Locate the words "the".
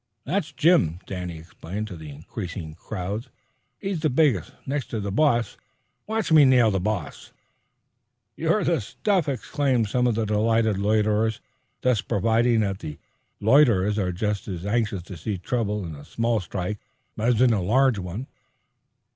1.95-2.09, 3.99-4.09, 4.99-5.11, 6.71-6.79, 8.63-8.81, 10.15-10.25, 12.79-12.97